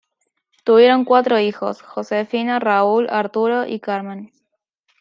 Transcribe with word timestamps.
Tuvieron 0.63 1.05
cuatro 1.05 1.37
hijos: 1.39 1.83
Josefina, 1.83 2.57
Raúl, 2.57 3.05
Arturo 3.11 3.67
y 3.67 3.79
Carmen. 3.79 4.31